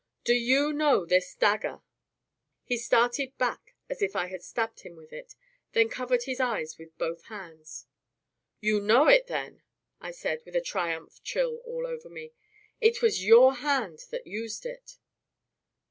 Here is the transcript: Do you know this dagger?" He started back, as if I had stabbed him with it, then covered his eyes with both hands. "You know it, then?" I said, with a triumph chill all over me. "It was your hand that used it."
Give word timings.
Do 0.23 0.33
you 0.33 0.73
know 0.73 1.05
this 1.05 1.35
dagger?" 1.35 1.83
He 2.63 2.75
started 2.75 3.37
back, 3.37 3.75
as 3.87 4.01
if 4.01 4.15
I 4.15 4.29
had 4.29 4.41
stabbed 4.41 4.79
him 4.79 4.95
with 4.95 5.13
it, 5.13 5.35
then 5.73 5.89
covered 5.89 6.23
his 6.23 6.39
eyes 6.39 6.79
with 6.79 6.97
both 6.97 7.25
hands. 7.25 7.85
"You 8.61 8.79
know 8.81 9.05
it, 9.07 9.27
then?" 9.27 9.61
I 9.99 10.09
said, 10.09 10.41
with 10.43 10.55
a 10.55 10.59
triumph 10.61 11.21
chill 11.21 11.57
all 11.67 11.85
over 11.85 12.09
me. 12.09 12.33
"It 12.79 13.03
was 13.03 13.23
your 13.23 13.53
hand 13.57 13.99
that 14.09 14.25
used 14.25 14.65
it." 14.65 14.97